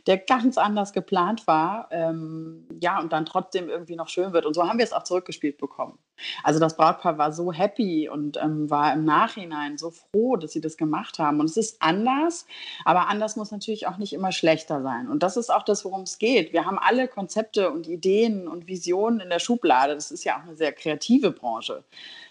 der 0.06 0.18
ganz 0.18 0.58
anders 0.58 0.92
geplant 0.92 1.46
war, 1.46 1.88
ähm, 1.90 2.66
ja, 2.80 3.00
und 3.00 3.12
dann 3.12 3.24
trotzdem 3.24 3.68
irgendwie 3.68 3.96
noch 3.96 4.08
schön 4.08 4.32
wird. 4.32 4.44
Und 4.44 4.54
so 4.54 4.68
haben 4.68 4.78
wir 4.78 4.84
es 4.84 4.92
auch 4.92 5.04
zurückgespielt 5.04 5.58
bekommen. 5.58 5.98
Also 6.42 6.60
das 6.60 6.76
Brautpaar 6.76 7.18
war 7.18 7.32
so 7.32 7.52
happy 7.52 8.08
und 8.08 8.36
ähm, 8.36 8.70
war 8.70 8.92
im 8.92 9.04
Nachhinein 9.04 9.78
so 9.78 9.90
froh, 9.90 10.36
dass 10.36 10.52
sie 10.52 10.60
das 10.60 10.76
gemacht 10.76 11.18
haben. 11.18 11.40
Und 11.40 11.46
es 11.46 11.56
ist 11.56 11.82
anders, 11.82 12.46
aber 12.84 13.08
anders 13.08 13.36
muss 13.36 13.50
natürlich 13.50 13.86
auch 13.86 13.96
nicht 13.96 14.12
immer 14.12 14.32
schlechter 14.32 14.82
sein. 14.82 15.08
Und 15.08 15.22
das 15.22 15.36
ist 15.36 15.52
auch 15.52 15.64
das, 15.64 15.84
worum 15.84 16.02
es 16.02 16.18
geht. 16.18 16.52
Wir 16.52 16.66
haben 16.66 16.78
alle 16.78 17.08
Konzepte 17.08 17.70
und 17.70 17.88
Ideen 17.88 18.46
und 18.48 18.68
Visionen 18.68 19.20
in 19.20 19.30
der 19.30 19.38
Schublade. 19.38 19.94
Das 19.94 20.10
ist 20.10 20.24
ja 20.24 20.38
auch 20.38 20.42
eine 20.42 20.56
sehr 20.56 20.72
kreative 20.72 21.30
Branche. 21.30 21.84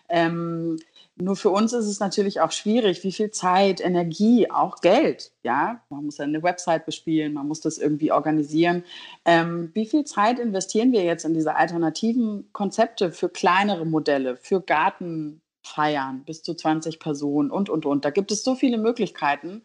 Ähm, 0.07 0.77
nur 1.15 1.35
für 1.35 1.51
uns 1.51 1.73
ist 1.73 1.85
es 1.85 1.99
natürlich 1.99 2.41
auch 2.41 2.51
schwierig, 2.51 3.03
wie 3.03 3.11
viel 3.11 3.29
Zeit, 3.29 3.81
Energie, 3.81 4.49
auch 4.49 4.81
Geld, 4.81 5.31
ja, 5.43 5.81
man 5.89 6.05
muss 6.05 6.17
ja 6.17 6.25
eine 6.25 6.41
Website 6.41 6.85
bespielen, 6.85 7.33
man 7.33 7.47
muss 7.47 7.61
das 7.61 7.77
irgendwie 7.77 8.11
organisieren. 8.11 8.83
Ähm, 9.25 9.69
wie 9.73 9.85
viel 9.85 10.05
Zeit 10.05 10.39
investieren 10.39 10.91
wir 10.91 11.03
jetzt 11.03 11.25
in 11.25 11.33
diese 11.33 11.55
alternativen 11.55 12.49
Konzepte 12.51 13.11
für 13.11 13.29
kleinere 13.29 13.85
Modelle, 13.85 14.37
für 14.37 14.61
Garten, 14.61 15.41
feiern, 15.63 16.23
bis 16.25 16.43
zu 16.43 16.53
20 16.53 16.99
Personen 16.99 17.49
und, 17.49 17.69
und, 17.69 17.85
und. 17.85 18.05
Da 18.05 18.09
gibt 18.09 18.31
es 18.31 18.43
so 18.43 18.55
viele 18.55 18.77
Möglichkeiten, 18.77 19.63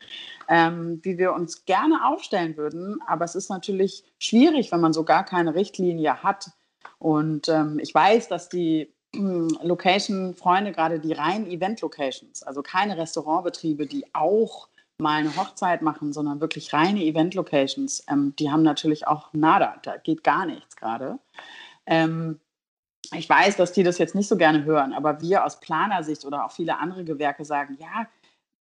ähm, 0.49 1.01
wie 1.03 1.19
wir 1.19 1.33
uns 1.33 1.65
gerne 1.65 2.07
aufstellen 2.07 2.57
würden. 2.57 3.01
Aber 3.07 3.25
es 3.25 3.35
ist 3.35 3.51
natürlich 3.51 4.05
schwierig, 4.19 4.71
wenn 4.71 4.81
man 4.81 4.93
so 4.93 5.05
gar 5.05 5.25
keine 5.25 5.55
Richtlinie 5.55 6.23
hat. 6.23 6.51
Und 6.99 7.49
ähm, 7.49 7.79
ich 7.81 7.93
weiß, 7.93 8.29
dass 8.29 8.49
die 8.49 8.93
Location-Freunde, 9.15 10.73
gerade 10.73 11.01
die 11.01 11.13
reinen 11.13 11.47
Event-Locations, 11.47 12.43
also 12.43 12.63
keine 12.63 12.99
Restaurantbetriebe, 12.99 13.87
die 13.87 14.05
auch 14.15 14.69
mal 15.01 15.21
eine 15.21 15.35
Hochzeit 15.37 15.81
machen, 15.83 16.13
sondern 16.13 16.41
wirklich 16.41 16.73
reine 16.73 17.03
Event-Locations, 17.05 18.05
ähm, 18.09 18.35
die 18.39 18.51
haben 18.51 18.63
natürlich 18.63 19.07
auch 19.07 19.33
nada, 19.33 19.77
da 19.83 19.97
geht 19.97 20.25
gar 20.25 20.45
nichts 20.45 20.77
gerade. 20.77 21.19
Ähm, 21.87 22.41
ich 23.15 23.29
weiß, 23.29 23.57
dass 23.57 23.73
die 23.73 23.85
das 23.85 23.99
jetzt 23.99 24.15
nicht 24.15 24.29
so 24.29 24.37
gerne 24.37 24.65
hören, 24.65 24.93
aber 24.93 25.21
wir 25.23 25.45
aus 25.45 25.61
Planersicht 25.61 26.25
oder 26.25 26.45
auch 26.45 26.53
viele 26.53 26.79
andere 26.79 27.05
Gewerke 27.05 27.45
sagen, 27.45 27.79
ja, 27.81 28.07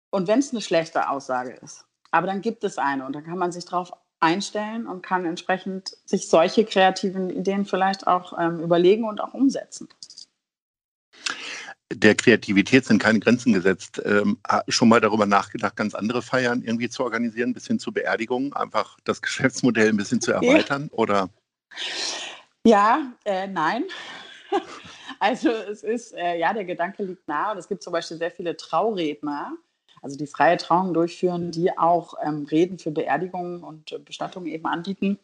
und 0.10 0.28
wenn 0.28 0.40
es 0.40 0.52
eine 0.52 0.62
schlechte 0.62 1.10
Aussage 1.10 1.52
ist, 1.62 1.86
aber 2.12 2.28
dann 2.28 2.42
gibt 2.42 2.64
es 2.64 2.78
eine 2.78 3.06
und 3.06 3.14
dann 3.14 3.24
kann 3.24 3.38
man 3.38 3.52
sich 3.52 3.66
darauf 3.66 3.92
einstellen 4.20 4.88
und 4.88 5.02
kann 5.02 5.26
entsprechend 5.26 5.98
sich 6.06 6.30
solche 6.30 6.64
kreativen 6.64 7.30
Ideen 7.30 7.66
vielleicht 7.66 8.08
auch 8.08 8.38
ähm, 8.40 8.60
überlegen 8.60 9.04
und 9.04 9.20
auch 9.20 9.34
umsetzen. 9.34 9.90
Der 11.94 12.16
Kreativität 12.16 12.86
sind 12.86 13.00
keine 13.00 13.20
Grenzen 13.20 13.54
gesetzt. 13.54 14.02
Ähm, 14.06 14.38
schon 14.68 14.90
mal 14.90 15.02
darüber 15.02 15.26
nachgedacht, 15.26 15.76
ganz 15.76 15.94
andere 15.96 16.22
Feiern 16.22 16.64
irgendwie 16.64 16.90
zu 16.90 17.04
organisieren, 17.04 17.54
bis 17.54 17.68
hin 17.68 17.80
zu 17.80 17.92
Beerdigungen, 17.92 18.54
einfach 18.54 18.98
das 19.04 19.22
Geschäftsmodell 19.22 19.90
ein 19.90 19.98
bisschen 19.98 20.22
zu 20.22 20.32
erweitern, 20.32 20.90
ja. 20.92 20.98
oder? 20.98 21.30
Ja, 22.66 23.12
äh, 23.26 23.48
nein. 23.48 23.86
also 25.20 25.50
es 25.50 25.84
ist, 25.84 26.14
äh, 26.14 26.38
ja, 26.38 26.54
der 26.54 26.66
Gedanke 26.66 27.04
liegt 27.04 27.28
nahe 27.28 27.54
und 27.54 27.58
es 27.58 27.68
gibt 27.68 27.84
zum 27.84 27.94
Beispiel 27.94 28.18
sehr 28.18 28.32
viele 28.32 28.56
Trauredner, 28.56 29.54
also 30.02 30.18
die 30.18 30.28
freie 30.28 30.58
Trauung 30.58 30.94
durchführen, 30.94 31.52
die 31.52 31.78
auch 31.78 32.16
ähm, 32.24 32.46
Reden 32.50 32.80
für 32.80 32.92
Beerdigungen 32.92 33.64
und 33.64 33.92
äh, 33.92 34.00
Bestattungen 34.00 34.48
eben 34.48 34.66
anbieten. 34.66 35.20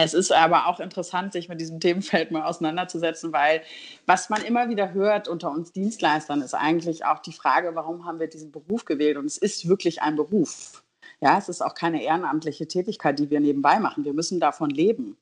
Es 0.00 0.14
ist 0.14 0.30
aber 0.30 0.68
auch 0.68 0.78
interessant, 0.78 1.32
sich 1.32 1.48
mit 1.48 1.60
diesem 1.60 1.80
Themenfeld 1.80 2.30
mal 2.30 2.44
auseinanderzusetzen, 2.44 3.32
weil 3.32 3.62
was 4.06 4.30
man 4.30 4.44
immer 4.44 4.68
wieder 4.68 4.92
hört 4.92 5.26
unter 5.26 5.50
uns 5.50 5.72
Dienstleistern 5.72 6.40
ist 6.40 6.54
eigentlich 6.54 7.04
auch 7.04 7.18
die 7.18 7.32
Frage, 7.32 7.74
warum 7.74 8.04
haben 8.04 8.20
wir 8.20 8.28
diesen 8.28 8.52
Beruf 8.52 8.84
gewählt? 8.84 9.16
Und 9.16 9.24
es 9.24 9.38
ist 9.38 9.68
wirklich 9.68 10.00
ein 10.00 10.14
Beruf. 10.14 10.84
Ja, 11.20 11.36
es 11.36 11.48
ist 11.48 11.62
auch 11.62 11.74
keine 11.74 12.00
ehrenamtliche 12.00 12.68
Tätigkeit, 12.68 13.18
die 13.18 13.28
wir 13.28 13.40
nebenbei 13.40 13.80
machen. 13.80 14.04
Wir 14.04 14.12
müssen 14.12 14.38
davon 14.38 14.70
leben 14.70 15.16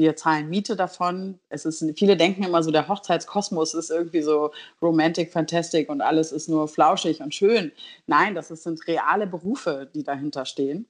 wir 0.00 0.16
zahlen 0.16 0.48
Miete 0.48 0.76
davon. 0.76 1.38
Es 1.50 1.66
ist, 1.66 1.84
viele 1.96 2.16
denken 2.16 2.42
immer 2.42 2.62
so, 2.62 2.70
der 2.70 2.88
Hochzeitskosmos 2.88 3.74
ist 3.74 3.90
irgendwie 3.90 4.22
so 4.22 4.50
romantic, 4.80 5.30
fantastic 5.30 5.90
und 5.90 6.00
alles 6.00 6.32
ist 6.32 6.48
nur 6.48 6.68
flauschig 6.68 7.20
und 7.20 7.34
schön. 7.34 7.70
Nein, 8.06 8.34
das 8.34 8.48
sind 8.48 8.86
reale 8.88 9.26
Berufe, 9.26 9.90
die 9.94 10.02
dahinter 10.02 10.46
stehen. 10.46 10.88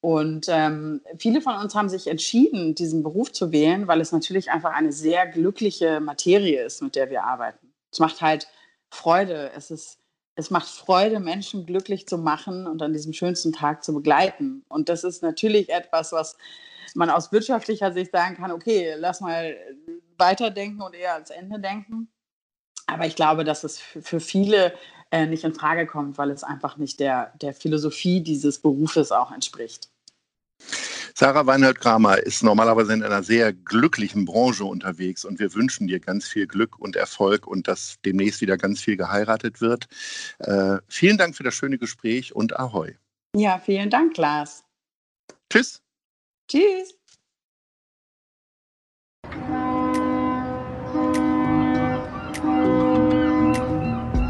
Und 0.00 0.46
ähm, 0.48 1.02
viele 1.18 1.42
von 1.42 1.56
uns 1.56 1.74
haben 1.74 1.90
sich 1.90 2.06
entschieden, 2.06 2.74
diesen 2.74 3.02
Beruf 3.02 3.32
zu 3.32 3.52
wählen, 3.52 3.86
weil 3.86 4.00
es 4.00 4.12
natürlich 4.12 4.50
einfach 4.50 4.72
eine 4.72 4.92
sehr 4.92 5.26
glückliche 5.26 6.00
Materie 6.00 6.64
ist, 6.64 6.80
mit 6.82 6.96
der 6.96 7.10
wir 7.10 7.24
arbeiten. 7.24 7.72
Es 7.92 7.98
macht 7.98 8.22
halt 8.22 8.48
Freude. 8.88 9.50
Es 9.54 9.70
ist 9.70 10.00
es 10.40 10.50
macht 10.50 10.68
Freude, 10.68 11.20
Menschen 11.20 11.66
glücklich 11.66 12.08
zu 12.08 12.16
machen 12.16 12.66
und 12.66 12.82
an 12.82 12.92
diesem 12.92 13.12
schönsten 13.12 13.52
Tag 13.52 13.84
zu 13.84 13.92
begleiten. 13.92 14.64
Und 14.68 14.88
das 14.88 15.04
ist 15.04 15.22
natürlich 15.22 15.68
etwas, 15.68 16.12
was 16.12 16.36
man 16.94 17.10
aus 17.10 17.30
wirtschaftlicher 17.30 17.92
Sicht 17.92 18.12
sagen 18.12 18.36
kann, 18.36 18.50
okay, 18.50 18.94
lass 18.96 19.20
mal 19.20 19.56
weiterdenken 20.16 20.80
und 20.82 20.94
eher 20.94 21.14
ans 21.14 21.30
Ende 21.30 21.60
denken. 21.60 22.08
Aber 22.86 23.06
ich 23.06 23.16
glaube, 23.16 23.44
dass 23.44 23.64
es 23.64 23.78
für 23.78 24.18
viele 24.18 24.72
äh, 25.10 25.26
nicht 25.26 25.44
in 25.44 25.54
Frage 25.54 25.86
kommt, 25.86 26.18
weil 26.18 26.30
es 26.30 26.44
einfach 26.44 26.76
nicht 26.76 27.00
der, 27.00 27.32
der 27.40 27.54
Philosophie 27.54 28.20
dieses 28.20 28.58
Berufes 28.58 29.12
auch 29.12 29.32
entspricht. 29.32 29.88
Sarah 31.14 31.46
Weinhold-Kramer 31.46 32.18
ist 32.18 32.42
normalerweise 32.42 32.92
in 32.92 33.02
einer 33.02 33.22
sehr 33.22 33.52
glücklichen 33.52 34.24
Branche 34.24 34.64
unterwegs 34.64 35.24
und 35.24 35.38
wir 35.38 35.54
wünschen 35.54 35.86
dir 35.86 36.00
ganz 36.00 36.26
viel 36.26 36.46
Glück 36.46 36.78
und 36.78 36.96
Erfolg 36.96 37.46
und 37.46 37.68
dass 37.68 37.98
demnächst 38.04 38.40
wieder 38.40 38.56
ganz 38.56 38.80
viel 38.80 38.96
geheiratet 38.96 39.60
wird. 39.60 39.88
Äh, 40.38 40.78
vielen 40.88 41.18
Dank 41.18 41.36
für 41.36 41.42
das 41.42 41.54
schöne 41.54 41.78
Gespräch 41.78 42.34
und 42.34 42.58
Ahoi. 42.58 42.94
Ja, 43.36 43.58
vielen 43.58 43.90
Dank, 43.90 44.16
Lars. 44.16 44.64
Tschüss. 45.50 45.82
Tschüss. 46.48 46.99